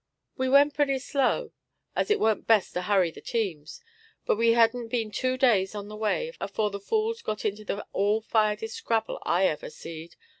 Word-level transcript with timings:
"We 0.35 0.49
went 0.49 0.73
purty 0.73 0.97
slow, 0.97 1.51
as 1.95 2.09
it 2.09 2.19
weren't 2.19 2.47
best 2.47 2.73
to 2.73 2.81
hurry 2.81 3.11
the 3.11 3.21
teams; 3.21 3.83
but 4.25 4.35
we 4.35 4.53
hadn't 4.53 4.87
been 4.87 5.11
two 5.11 5.37
days 5.37 5.75
on 5.75 5.89
the 5.89 5.95
way 5.95 6.33
afore 6.39 6.71
the 6.71 6.79
fools 6.79 7.21
got 7.21 7.45
into 7.45 7.63
the 7.63 7.85
all 7.93 8.19
firedest 8.19 8.73
scrabble 8.73 9.19
I 9.21 9.45
ever 9.45 9.69
seed. 9.69 10.15